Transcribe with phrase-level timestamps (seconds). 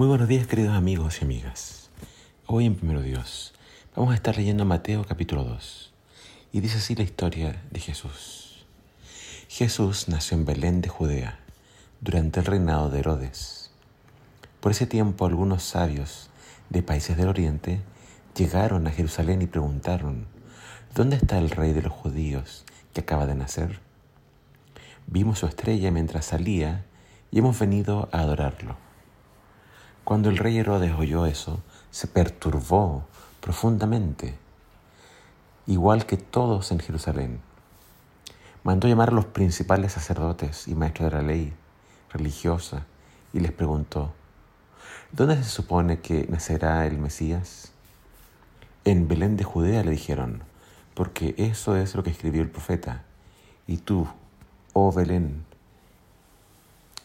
[0.00, 1.90] Muy buenos días queridos amigos y amigas.
[2.46, 3.52] Hoy en Primero Dios
[3.94, 5.92] vamos a estar leyendo Mateo capítulo 2
[6.52, 8.64] y dice así la historia de Jesús.
[9.46, 11.38] Jesús nació en Belén de Judea
[12.00, 13.72] durante el reinado de Herodes.
[14.60, 16.30] Por ese tiempo algunos sabios
[16.70, 17.82] de países del oriente
[18.34, 20.24] llegaron a Jerusalén y preguntaron,
[20.94, 22.64] ¿dónde está el rey de los judíos
[22.94, 23.80] que acaba de nacer?
[25.06, 26.86] Vimos su estrella mientras salía
[27.30, 28.89] y hemos venido a adorarlo.
[30.04, 33.04] Cuando el rey Herodes oyó eso, se perturbó
[33.40, 34.36] profundamente,
[35.66, 37.40] igual que todos en Jerusalén.
[38.62, 41.52] Mandó llamar a los principales sacerdotes y maestros de la ley
[42.12, 42.86] religiosa
[43.32, 44.12] y les preguntó,
[45.12, 47.72] ¿dónde se supone que nacerá el Mesías?
[48.84, 50.42] En Belén de Judea le dijeron,
[50.94, 53.04] porque eso es lo que escribió el profeta.
[53.66, 54.06] Y tú,
[54.72, 55.44] oh Belén,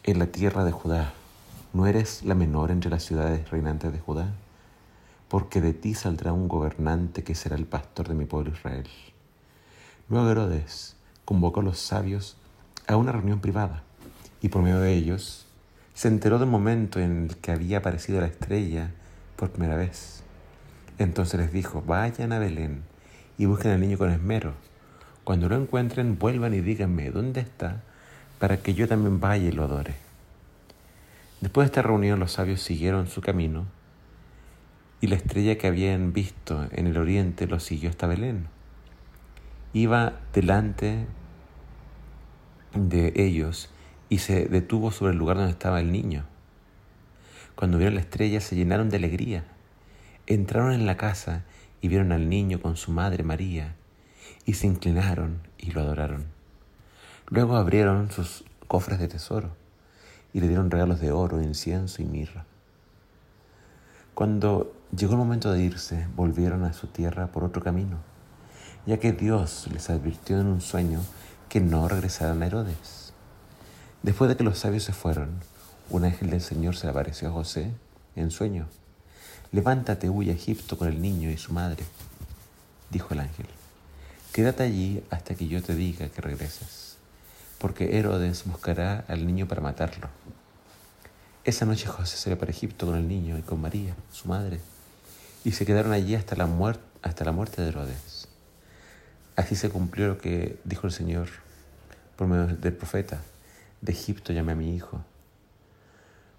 [0.02, 1.12] en la tierra de Judá,
[1.72, 4.32] ¿No eres la menor entre las ciudades reinantes de Judá?
[5.28, 8.88] Porque de ti saldrá un gobernante que será el pastor de mi pueblo Israel.
[10.08, 12.36] Luego Herodes convocó a los sabios
[12.86, 13.82] a una reunión privada
[14.40, 15.46] y por medio de ellos
[15.94, 18.92] se enteró del momento en el que había aparecido la estrella
[19.34, 20.22] por primera vez.
[20.98, 22.84] Entonces les dijo, vayan a Belén
[23.36, 24.54] y busquen al niño con esmero.
[25.24, 27.82] Cuando lo encuentren, vuelvan y díganme dónde está,
[28.38, 30.05] para que yo también vaya y lo adore.
[31.40, 33.66] Después de esta reunión los sabios siguieron su camino
[35.02, 38.48] y la estrella que habían visto en el oriente los siguió hasta Belén.
[39.74, 41.04] Iba delante
[42.72, 43.68] de ellos
[44.08, 46.24] y se detuvo sobre el lugar donde estaba el niño.
[47.54, 49.44] Cuando vieron la estrella se llenaron de alegría.
[50.26, 51.44] Entraron en la casa
[51.82, 53.76] y vieron al niño con su madre María
[54.46, 56.24] y se inclinaron y lo adoraron.
[57.28, 59.65] Luego abrieron sus cofres de tesoro
[60.36, 62.44] y le dieron regalos de oro, incienso y mirra.
[64.12, 67.96] Cuando llegó el momento de irse, volvieron a su tierra por otro camino,
[68.84, 71.00] ya que Dios les advirtió en un sueño
[71.48, 73.14] que no regresaran a Herodes.
[74.02, 75.30] Después de que los sabios se fueron,
[75.88, 77.70] un ángel del Señor se apareció a José
[78.14, 78.66] en sueño.
[79.52, 81.82] Levántate, huye a Egipto con el niño y su madre,
[82.90, 83.46] dijo el ángel.
[84.34, 86.85] Quédate allí hasta que yo te diga que regreses
[87.58, 90.08] porque Herodes buscará al niño para matarlo.
[91.44, 94.60] Esa noche José se para Egipto con el niño y con María, su madre,
[95.44, 98.28] y se quedaron allí hasta la, muerte, hasta la muerte de Herodes.
[99.36, 101.28] Así se cumplió lo que dijo el Señor
[102.16, 103.20] por medio del profeta,
[103.80, 105.04] de Egipto llamé a mi hijo.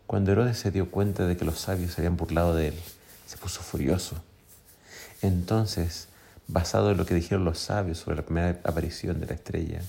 [0.07, 2.79] Cuando Herodes se dio cuenta de que los sabios se habían burlado de él,
[3.27, 4.15] se puso furioso.
[5.21, 6.07] Entonces,
[6.47, 9.81] basado en lo que dijeron los sabios sobre la primera aparición de la estrella,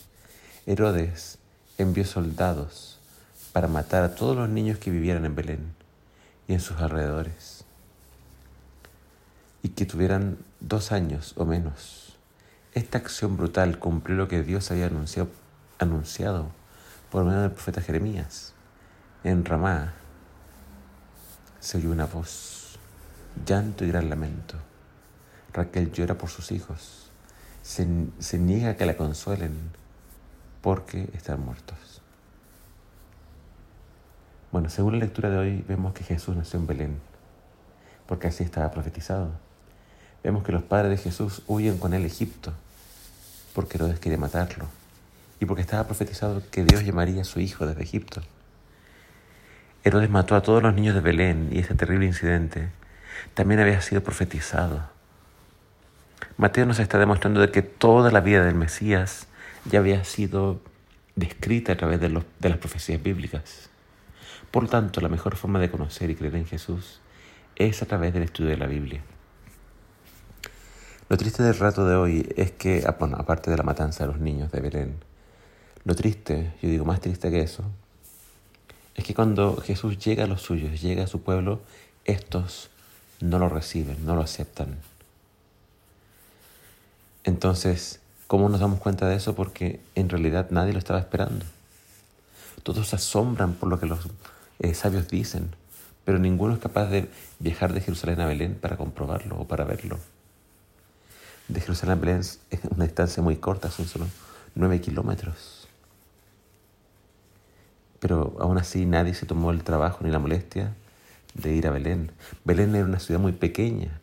[0.69, 1.39] Herodes
[1.79, 2.99] envió soldados
[3.55, 5.75] para matar a todos los niños que vivieran en Belén
[6.47, 7.65] y en sus alrededores
[9.63, 12.19] y que tuvieran dos años o menos.
[12.75, 15.31] Esta acción brutal cumplió lo que Dios había anunciado,
[15.79, 16.51] anunciado
[17.11, 18.53] por medio del profeta Jeremías.
[19.25, 19.95] En Ramá
[21.61, 22.79] se oyó una voz,
[23.47, 24.57] llanto y gran lamento.
[25.55, 27.11] Raquel llora por sus hijos,
[27.63, 29.71] se, se niega a que la consuelen
[30.61, 32.03] porque están muertos.
[34.51, 36.99] Bueno, según la lectura de hoy vemos que Jesús nació en Belén,
[38.07, 39.31] porque así estaba profetizado.
[40.25, 42.53] Vemos que los padres de Jesús huyen con él a Egipto,
[43.55, 44.65] porque Herodes quería matarlo,
[45.39, 48.23] y porque estaba profetizado que Dios llamaría a su hijo desde Egipto.
[49.85, 52.71] Herodes mató a todos los niños de Belén y ese terrible incidente
[53.35, 54.83] también había sido profetizado.
[56.37, 59.27] Mateo nos está demostrando de que toda la vida del Mesías
[59.71, 60.61] ya había sido
[61.17, 63.71] descrita a través de, de las profecías bíblicas.
[64.51, 67.01] Por lo tanto, la mejor forma de conocer y creer en Jesús
[67.57, 69.03] es a través del estudio de la Biblia.
[71.09, 74.13] Lo triste del rato de hoy es que, ah, bueno, aparte de la matanza de
[74.13, 74.97] los niños de Belén,
[75.85, 77.65] lo triste, yo digo más triste que eso,
[78.95, 81.61] es que cuando Jesús llega a los suyos, llega a su pueblo,
[82.05, 82.71] estos
[83.21, 84.79] no lo reciben, no lo aceptan.
[87.25, 89.35] Entonces, ¿Cómo nos damos cuenta de eso?
[89.35, 91.47] Porque en realidad nadie lo estaba esperando.
[92.63, 94.01] Todos se asombran por lo que los
[94.59, 95.49] eh, sabios dicen,
[96.05, 97.09] pero ninguno es capaz de
[97.39, 99.99] viajar de Jerusalén a Belén para comprobarlo o para verlo.
[101.49, 104.05] De Jerusalén a Belén es una distancia muy corta, son solo
[104.55, 105.67] nueve kilómetros.
[107.99, 110.75] Pero aún así nadie se tomó el trabajo ni la molestia
[111.33, 112.13] de ir a Belén.
[112.45, 114.03] Belén era una ciudad muy pequeña.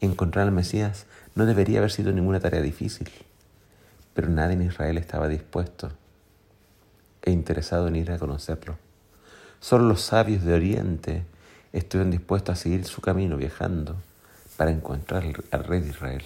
[0.00, 3.10] Encontrar al Mesías no debería haber sido ninguna tarea difícil
[4.16, 5.92] pero nadie en Israel estaba dispuesto
[7.22, 8.78] e interesado en ir a conocerlo.
[9.60, 11.22] Solo los sabios de Oriente
[11.74, 13.94] estuvieron dispuestos a seguir su camino viajando
[14.56, 16.24] para encontrar al rey de Israel.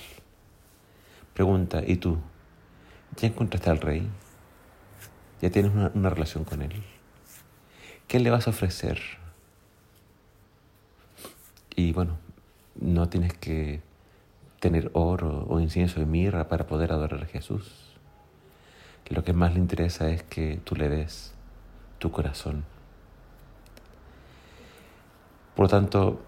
[1.35, 2.19] Pregunta, ¿y tú?
[3.17, 4.09] ¿Ya encontraste al rey?
[5.43, 6.85] ¿Ya tienes una, una relación con él?
[8.07, 9.01] ¿Qué le vas a ofrecer?
[11.75, 12.19] Y bueno,
[12.81, 13.81] no tienes que
[14.61, 17.91] tener oro o incienso de mirra para poder adorar a Jesús.
[19.09, 21.35] Lo que más le interesa es que tú le des
[21.99, 22.65] tu corazón.
[25.57, 26.21] Por lo tanto,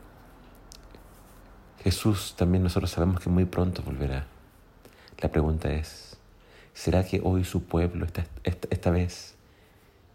[1.84, 4.26] Jesús también nosotros sabemos que muy pronto volverá.
[5.20, 6.16] La pregunta es,
[6.74, 9.36] ¿será que hoy su pueblo esta, esta, vez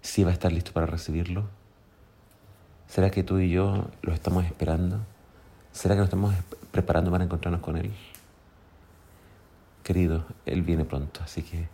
[0.01, 1.45] sí va a estar listo para recibirlo?
[2.87, 4.99] ¿Será que tú y yo lo estamos esperando?
[5.71, 6.35] ¿Será que nos estamos
[6.77, 7.91] preparando para encontrarnos con Él?
[9.83, 11.67] Querido, Él viene pronto, así que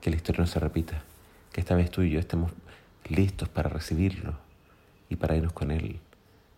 [0.00, 1.02] que la historia no se repita,
[1.52, 2.52] que esta vez tú y yo estemos
[3.08, 4.34] listos para recibirlo
[5.08, 6.00] y para irnos con Él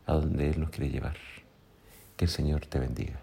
[0.07, 1.17] a donde Él nos quiere llevar.
[2.17, 3.21] Que el Señor te bendiga.